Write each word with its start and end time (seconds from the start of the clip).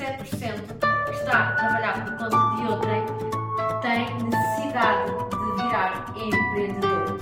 que 0.00 1.12
está 1.12 1.50
a 1.50 1.56
trabalhar 1.56 2.04
por 2.06 2.16
conta 2.16 2.56
de 2.56 2.66
outrem 2.72 3.04
tem 3.82 4.06
necessidade 4.24 5.12
de 5.28 5.62
virar 5.62 6.14
empreendedor. 6.16 7.20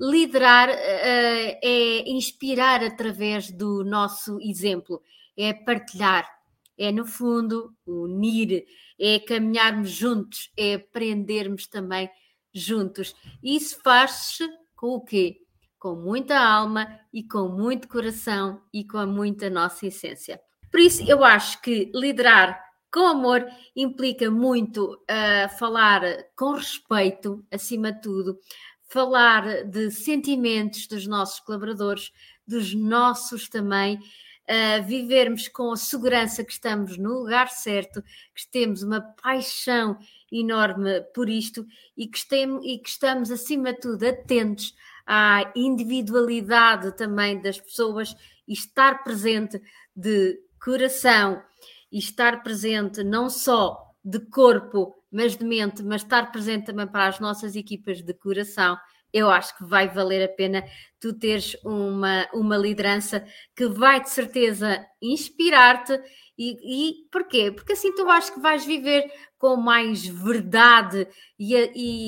Liderar 0.00 0.70
uh, 0.70 0.72
é 0.72 2.08
inspirar 2.08 2.82
através 2.82 3.50
do 3.50 3.84
nosso 3.84 4.40
exemplo, 4.40 5.02
é 5.36 5.52
partilhar, 5.52 6.26
é 6.78 6.90
no 6.90 7.04
fundo 7.04 7.74
unir, 7.86 8.64
é 8.98 9.18
caminharmos 9.18 9.90
juntos, 9.90 10.50
é 10.56 10.74
aprendermos 10.76 11.66
também 11.66 12.10
juntos. 12.54 13.14
Isso 13.42 13.78
faz-se 13.82 14.48
com 14.74 14.94
o 14.94 15.04
quê? 15.04 15.39
Com 15.80 15.96
muita 15.96 16.38
alma 16.38 17.00
e 17.12 17.24
com 17.24 17.48
muito 17.48 17.88
coração 17.88 18.62
e 18.72 18.84
com 18.84 19.04
muita 19.06 19.50
nossa 19.50 19.86
essência. 19.86 20.40
Por 20.70 20.78
isso, 20.78 21.02
eu 21.10 21.24
acho 21.24 21.60
que 21.60 21.90
liderar 21.92 22.62
com 22.92 23.06
amor 23.06 23.46
implica 23.74 24.30
muito 24.30 24.94
uh, 24.94 25.58
falar 25.58 26.02
com 26.36 26.52
respeito, 26.52 27.44
acima 27.50 27.92
de 27.92 28.02
tudo, 28.02 28.38
falar 28.88 29.64
de 29.64 29.90
sentimentos 29.90 30.86
dos 30.86 31.06
nossos 31.06 31.40
colaboradores, 31.40 32.12
dos 32.46 32.74
nossos 32.74 33.48
também, 33.48 33.96
uh, 33.96 34.82
vivermos 34.84 35.48
com 35.48 35.72
a 35.72 35.76
segurança 35.76 36.44
que 36.44 36.52
estamos 36.52 36.98
no 36.98 37.20
lugar 37.20 37.48
certo, 37.48 38.02
que 38.34 38.46
temos 38.50 38.82
uma 38.82 39.00
paixão 39.00 39.96
enorme 40.30 41.00
por 41.14 41.30
isto 41.30 41.64
e 41.96 42.06
que, 42.06 42.18
estemos, 42.18 42.64
e 42.64 42.78
que 42.78 42.88
estamos, 42.88 43.30
acima 43.30 43.72
de 43.72 43.80
tudo, 43.80 44.06
atentos 44.06 44.74
à 45.06 45.50
individualidade 45.54 46.96
também 46.96 47.40
das 47.40 47.60
pessoas 47.60 48.14
e 48.46 48.52
estar 48.52 49.02
presente 49.02 49.60
de 49.94 50.38
coração 50.62 51.42
e 51.90 51.98
estar 51.98 52.42
presente 52.42 53.02
não 53.02 53.28
só 53.28 53.90
de 54.04 54.20
corpo, 54.20 54.94
mas 55.10 55.36
de 55.36 55.44
mente, 55.44 55.82
mas 55.82 56.02
estar 56.02 56.30
presente 56.30 56.66
também 56.66 56.86
para 56.86 57.08
as 57.08 57.20
nossas 57.20 57.56
equipas 57.56 58.02
de 58.02 58.14
coração, 58.14 58.76
eu 59.12 59.30
acho 59.30 59.56
que 59.56 59.64
vai 59.64 59.88
valer 59.88 60.24
a 60.24 60.28
pena 60.28 60.64
tu 61.00 61.12
teres 61.12 61.56
uma, 61.64 62.28
uma 62.32 62.56
liderança 62.56 63.24
que 63.56 63.66
vai 63.66 64.00
de 64.02 64.10
certeza 64.10 64.86
inspirar-te. 65.00 65.98
E, 66.38 66.56
e 66.62 67.08
porquê? 67.10 67.50
Porque 67.50 67.72
assim 67.72 67.94
tu 67.94 68.08
acho 68.08 68.32
que 68.32 68.40
vais 68.40 68.64
viver 68.64 69.10
com 69.38 69.56
mais 69.56 70.06
verdade 70.06 71.06
e, 71.38 71.54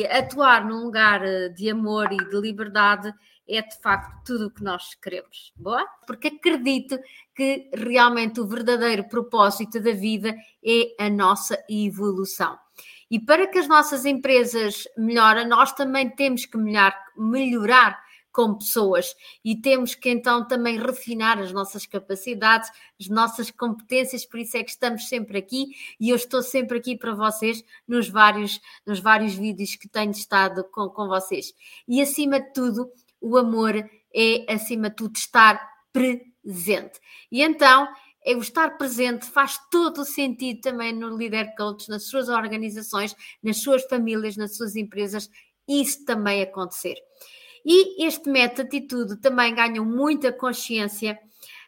e 0.00 0.06
atuar 0.06 0.66
num 0.66 0.82
lugar 0.82 1.22
de 1.54 1.70
amor 1.70 2.12
e 2.12 2.16
de 2.16 2.40
liberdade 2.40 3.12
é 3.48 3.62
de 3.62 3.80
facto 3.80 4.24
tudo 4.24 4.46
o 4.46 4.50
que 4.50 4.62
nós 4.62 4.94
queremos. 4.94 5.52
Boa? 5.56 5.86
Porque 6.06 6.28
acredito 6.28 6.98
que 7.34 7.70
realmente 7.74 8.40
o 8.40 8.46
verdadeiro 8.46 9.08
propósito 9.08 9.80
da 9.80 9.92
vida 9.92 10.34
é 10.62 11.04
a 11.04 11.08
nossa 11.08 11.58
evolução. 11.68 12.58
E 13.10 13.18
para 13.18 13.46
que 13.46 13.58
as 13.58 13.68
nossas 13.68 14.04
empresas 14.04 14.84
melhorem, 14.96 15.46
nós 15.46 15.72
também 15.72 16.10
temos 16.10 16.44
que 16.44 16.56
melhorar, 16.56 16.96
melhorar 17.16 18.08
como 18.38 18.58
pessoas 18.58 19.16
e 19.44 19.56
temos 19.56 19.96
que 19.96 20.08
então 20.08 20.46
também 20.46 20.78
refinar 20.78 21.40
as 21.40 21.52
nossas 21.52 21.86
capacidades, 21.86 22.70
as 23.00 23.08
nossas 23.08 23.50
competências, 23.50 24.24
por 24.24 24.38
isso 24.38 24.56
é 24.56 24.62
que 24.62 24.70
estamos 24.70 25.08
sempre 25.08 25.38
aqui 25.38 25.74
e 25.98 26.10
eu 26.10 26.16
estou 26.16 26.40
sempre 26.40 26.78
aqui 26.78 26.96
para 26.96 27.14
vocês 27.14 27.64
nos 27.86 28.08
vários, 28.08 28.60
nos 28.86 29.00
vários 29.00 29.34
vídeos 29.34 29.74
que 29.74 29.88
tenho 29.88 30.12
estado 30.12 30.62
com, 30.64 30.88
com 30.88 31.08
vocês. 31.08 31.52
E 31.88 32.00
acima 32.00 32.40
de 32.40 32.52
tudo, 32.52 32.88
o 33.20 33.36
amor 33.36 33.74
é 34.14 34.52
acima 34.52 34.88
de 34.88 34.94
tudo 34.94 35.16
estar 35.16 35.60
presente. 35.92 37.00
E 37.32 37.42
então 37.42 37.88
é 38.28 38.36
o 38.36 38.40
estar 38.40 38.76
presente 38.76 39.24
faz 39.24 39.58
todo 39.70 40.02
o 40.02 40.04
sentido 40.04 40.60
também 40.60 40.92
no 40.92 41.16
Leader 41.16 41.56
Coach, 41.56 41.88
nas 41.88 42.08
suas 42.08 42.28
organizações, 42.28 43.16
nas 43.42 43.62
suas 43.62 43.82
famílias, 43.84 44.36
nas 44.36 44.54
suas 44.54 44.76
empresas, 44.76 45.30
isso 45.66 46.04
também 46.04 46.42
acontecer. 46.42 46.96
E 47.64 48.04
este 48.06 48.28
método 48.28 48.68
atitude 48.68 49.16
também 49.16 49.54
ganham 49.54 49.82
muita 49.82 50.30
consciência, 50.30 51.18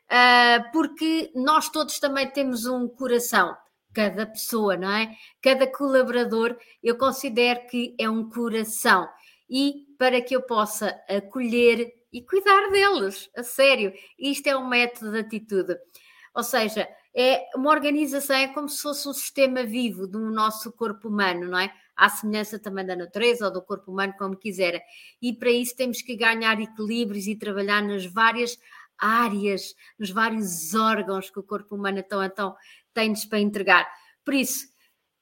uh, 0.05 0.71
porque 0.71 1.33
nós 1.35 1.71
todos 1.71 1.99
também 1.99 2.29
temos 2.31 2.67
um 2.67 2.87
coração, 2.87 3.57
cada 3.95 4.27
pessoa, 4.27 4.77
não 4.77 4.91
é? 4.91 5.17
Cada 5.41 5.67
colaborador, 5.67 6.59
eu 6.83 6.99
considero 6.99 7.67
que 7.69 7.95
é 7.99 8.09
um 8.09 8.29
coração. 8.29 9.09
E 9.49 9.87
para 9.99 10.21
que 10.21 10.37
eu 10.37 10.43
possa 10.43 10.95
acolher 11.09 11.91
e 12.13 12.21
cuidar 12.21 12.71
deles, 12.71 13.31
a 13.35 13.43
sério, 13.43 13.95
isto 14.19 14.47
é 14.47 14.55
um 14.55 14.69
método 14.69 15.13
de 15.13 15.21
atitude. 15.21 15.75
Ou 16.35 16.43
seja, 16.43 16.89
é 17.15 17.45
uma 17.57 17.71
organização 17.71 18.37
é 18.37 18.49
como 18.49 18.69
se 18.69 18.81
fosse 18.81 19.09
um 19.09 19.13
sistema 19.13 19.65
vivo 19.65 20.07
do 20.07 20.31
nosso 20.31 20.73
corpo 20.73 21.09
humano, 21.09 21.49
não 21.49 21.59
é? 21.59 21.73
À 21.97 22.09
semelhança 22.09 22.59
também 22.59 22.87
da 22.87 22.95
natureza 22.95 23.47
ou 23.47 23.53
do 23.53 23.63
corpo 23.63 23.91
humano, 23.91 24.15
como 24.19 24.37
quiser. 24.37 24.81
E 25.21 25.33
para 25.33 25.51
isso 25.51 25.77
temos 25.77 26.03
que 26.03 26.17
ganhar 26.17 26.61
equilíbrios 26.61 27.27
e 27.27 27.37
trabalhar 27.37 27.83
nas 27.83 28.07
várias 28.07 28.57
áreas, 28.97 29.75
nos 29.99 30.11
vários 30.11 30.75
órgãos 30.75 31.31
que 31.31 31.39
o 31.41 31.43
corpo 31.43 31.75
humano 31.75 31.99
então, 31.99 32.23
então 32.23 32.55
tem-nos 32.95 33.25
para 33.25 33.41
entregar. 33.41 33.89
Por 34.25 34.35
isso, 34.35 34.69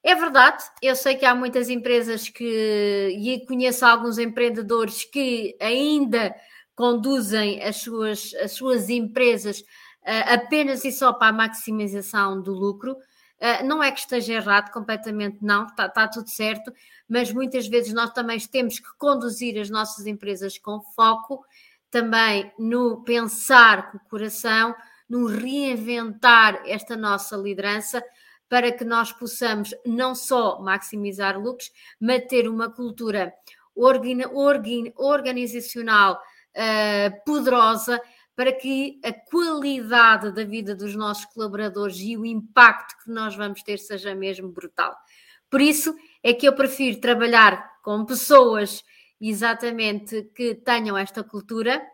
é 0.03 0.15
verdade, 0.15 0.63
eu 0.83 0.95
sei 0.95 1.17
que 1.17 1.25
há 1.25 1.35
muitas 1.35 1.69
empresas 1.69 2.29
que, 2.29 3.17
e 3.19 3.45
conheço 3.47 3.85
alguns 3.85 4.19
empreendedores 4.19 5.05
que 5.05 5.57
ainda 5.61 6.35
conduzem 6.75 7.63
as 7.63 7.77
suas, 7.79 8.33
as 8.35 8.53
suas 8.53 8.89
empresas 8.89 9.65
apenas 10.05 10.85
e 10.85 10.93
só 10.93 11.13
para 11.13 11.29
a 11.29 11.33
maximização 11.33 12.41
do 12.41 12.53
lucro. 12.53 12.97
Uh, 13.41 13.65
não 13.65 13.83
é 13.83 13.91
que 13.93 14.01
esteja 14.01 14.35
errado 14.35 14.73
completamente, 14.73 15.39
não, 15.41 15.67
está 15.67 15.89
tá 15.89 16.09
tudo 16.09 16.29
certo, 16.29 16.73
mas 17.09 17.33
muitas 17.33 17.69
vezes 17.69 17.93
nós 17.93 18.11
também 18.11 18.37
temos 18.41 18.81
que 18.81 18.89
conduzir 18.99 19.61
as 19.61 19.71
nossas 19.71 20.07
empresas 20.07 20.59
com 20.59 20.81
foco, 20.81 21.45
também 21.89 22.53
no 22.59 23.05
pensar 23.05 23.93
com 23.93 23.99
o 23.99 24.09
coração, 24.11 24.75
no 25.09 25.27
reinventar 25.27 26.63
esta 26.67 26.97
nossa 26.97 27.37
liderança, 27.37 28.03
para 28.49 28.73
que 28.73 28.85
nós 28.85 29.13
possamos 29.13 29.73
não 29.87 30.17
só 30.17 30.61
maximizar 30.61 31.39
lucros, 31.39 31.71
mas 32.01 32.27
ter 32.27 32.49
uma 32.49 32.69
cultura 32.69 33.33
organizacional 33.77 36.15
uh, 36.15 37.25
poderosa 37.25 38.03
para 38.39 38.53
que 38.53 39.01
a 39.03 39.13
qualidade 39.13 40.31
da 40.31 40.45
vida 40.45 40.73
dos 40.73 40.95
nossos 40.95 41.25
colaboradores 41.25 41.99
e 41.99 42.17
o 42.17 42.25
impacto 42.25 42.95
que 43.03 43.11
nós 43.11 43.35
vamos 43.35 43.65
ter 43.65 43.79
seja 43.79 44.15
mesmo 44.15 44.49
brutal. 44.49 44.97
Por 45.51 45.61
isso 45.61 45.93
é 46.23 46.33
que 46.33 46.47
eu 46.47 46.55
prefiro 46.55 47.01
trabalhar 47.01 47.69
com 47.83 48.05
pessoas 48.05 48.85
exatamente 49.21 50.31
que 50.37 50.55
tenham 50.55 50.97
esta 50.97 51.25
cultura, 51.25 51.85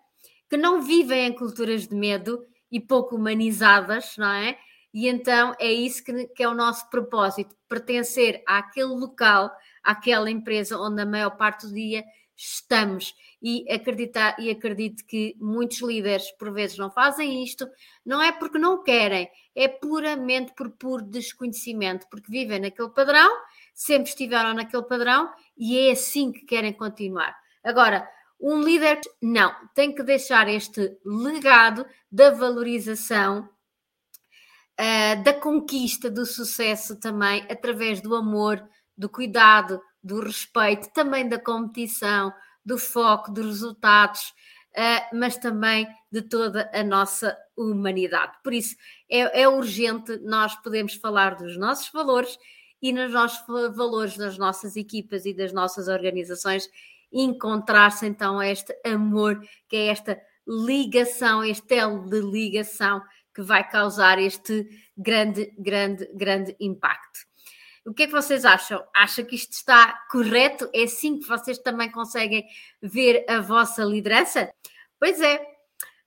que 0.47 0.59
não 0.59 0.83
vivem 0.83 1.29
em 1.29 1.33
culturas 1.33 1.89
de 1.89 1.95
medo 1.95 2.45
e 2.71 2.79
pouco 2.79 3.17
humanizadas, 3.17 4.15
não 4.19 4.31
é? 4.31 4.59
E 4.93 5.09
então 5.09 5.55
é 5.59 5.73
isso 5.73 6.05
que, 6.05 6.27
que 6.27 6.43
é 6.43 6.49
o 6.49 6.53
nosso 6.53 6.91
propósito: 6.91 7.57
pertencer 7.67 8.43
àquele 8.47 8.93
local, 8.93 9.51
àquela 9.83 10.31
empresa 10.31 10.79
onde 10.79 11.01
a 11.01 11.07
maior 11.07 11.39
parte 11.39 11.67
do 11.67 11.73
dia 11.73 12.05
estamos. 12.37 13.15
E 13.43 13.71
acreditar 13.71 14.37
e 14.39 14.51
acredito 14.51 15.05
que 15.05 15.37
muitos 15.39 15.81
líderes 15.81 16.31
por 16.33 16.51
vezes 16.53 16.79
não 16.79 16.91
fazem 16.91 17.45
isto, 17.45 17.69
não 18.05 18.23
é 18.23 18.33
porque 18.33 18.59
não 18.59 18.83
querem, 18.83 19.29
é 19.55 19.69
puramente 19.69 20.55
por 20.55 20.71
puro 20.71 21.05
desconhecimento, 21.05 22.07
porque 22.09 22.31
vivem 22.31 22.59
naquele 22.59 22.89
padrão, 22.89 23.31
sempre 23.75 24.09
estiveram 24.09 24.55
naquele 24.55 24.85
padrão 24.85 25.31
e 25.57 25.79
é 25.79 25.93
assim 25.93 26.33
que 26.33 26.47
querem 26.47 26.73
continuar. 26.73 27.37
Agora, 27.63 28.09
um 28.41 28.63
líder 28.63 29.01
não, 29.23 29.55
tem 29.75 29.95
que 29.95 30.03
deixar 30.03 30.49
este 30.49 30.99
legado 31.05 31.87
da 32.11 32.31
valorização, 32.31 33.49
uh, 34.81 35.23
da 35.23 35.33
conquista, 35.33 36.11
do 36.11 36.27
sucesso 36.27 36.99
também, 36.99 37.47
através 37.51 38.01
do 38.01 38.15
amor, 38.15 38.63
do 38.97 39.09
cuidado, 39.09 39.81
do 40.05 40.21
respeito, 40.21 40.93
também 40.93 41.27
da 41.27 41.39
competição, 41.39 42.31
do 42.65 42.77
foco, 42.77 43.33
dos 43.33 43.47
resultados, 43.47 44.35
uh, 44.77 45.17
mas 45.17 45.39
também 45.39 45.89
de 46.13 46.21
toda 46.23 46.71
a 46.75 46.85
nossa 46.85 47.37
humanidade. 47.57 48.35
Por 48.45 48.53
isso, 48.53 48.77
é, 49.11 49.43
é 49.43 49.49
urgente 49.49 50.19
nós 50.19 50.55
podermos 50.57 50.95
falar 50.95 51.37
dos 51.37 51.57
nossos 51.57 51.91
valores 51.91 52.39
e 52.83 52.93
nos 52.93 53.11
nossos 53.11 53.47
valores 53.75 54.17
das 54.17 54.37
nossas 54.37 54.77
equipas 54.77 55.25
e 55.25 55.33
das 55.33 55.53
nossas 55.53 55.89
organizações 55.89 56.69
encontrar-se 57.11 58.07
então 58.07 58.43
este 58.43 58.77
amor, 58.85 59.41
que 59.69 59.77
é 59.77 59.87
esta 59.87 60.21
ligação, 60.47 61.43
este 61.43 61.77
elo 61.77 62.09
de 62.09 62.21
ligação 62.21 63.01
que 63.35 63.41
vai 63.41 63.69
causar 63.69 64.19
este 64.19 64.69
grande, 64.97 65.53
grande, 65.59 66.09
grande 66.13 66.55
impacto. 66.61 67.21
O 67.87 67.93
que 67.93 68.05
é 68.05 68.07
que 68.07 68.13
vocês 68.13 68.45
acham? 68.45 68.83
Acha 68.95 69.23
que 69.23 69.37
isto 69.37 69.53
está 69.53 70.07
correto? 70.11 70.71
É 70.73 70.85
assim 70.85 71.19
que 71.19 71.29
vocês 71.29 71.59
também 71.59 71.91
conseguem 71.91 72.47
ver 72.81 73.27
a 73.29 73.41
vossa 73.41 73.85
liderança? 73.85 74.51
Pois 74.99 75.21
é, 75.21 75.45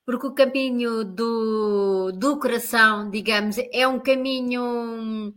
porque 0.03 0.25
o 0.25 0.33
caminho 0.33 1.03
do, 1.03 2.11
do 2.13 2.39
coração, 2.39 3.11
digamos, 3.11 3.57
é 3.71 3.87
um 3.87 3.99
caminho, 3.99 5.35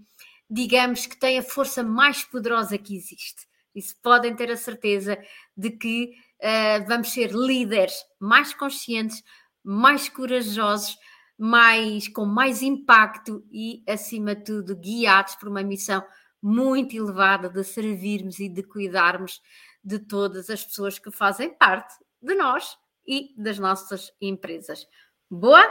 digamos, 0.48 1.06
que 1.06 1.19
tem 1.19 1.38
a 1.38 1.42
força 1.42 1.82
mais 1.82 2.25
poderosa 2.25 2.78
que 2.78 2.96
existe. 2.96 3.46
Isso 3.75 3.94
podem 4.02 4.34
ter 4.34 4.50
a 4.50 4.56
certeza 4.56 5.19
de 5.54 5.70
que 5.70 6.12
uh, 6.40 6.87
vamos 6.88 7.12
ser 7.12 7.32
líderes 7.32 7.94
mais 8.19 8.54
conscientes, 8.54 9.22
mais 9.62 10.08
corajosos, 10.08 10.96
mais 11.37 12.08
com 12.08 12.25
mais 12.25 12.62
impacto 12.62 13.44
e, 13.50 13.82
acima 13.87 14.34
de 14.34 14.44
tudo, 14.44 14.76
guiados 14.76 15.34
por 15.34 15.48
uma 15.48 15.62
missão 15.62 16.02
muito 16.42 16.96
elevada 16.96 17.48
de 17.48 17.62
servirmos 17.64 18.38
e 18.38 18.48
de 18.48 18.62
cuidarmos 18.62 19.40
de 19.82 19.98
todas 19.98 20.50
as 20.50 20.64
pessoas 20.64 20.98
que 20.98 21.10
fazem 21.10 21.54
parte 21.56 21.94
de 22.20 22.34
nós 22.34 22.76
e 23.06 23.34
das 23.37 23.58
nossas 23.58 24.12
empresas. 24.20 24.87
Boa? 25.31 25.64